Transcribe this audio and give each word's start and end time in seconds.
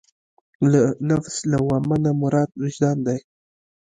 له 0.71 0.81
نفس 1.11 1.35
لوامه 1.51 1.97
نه 2.03 2.11
مراد 2.21 2.49
وجدان 2.61 2.97
دی. 3.05 3.19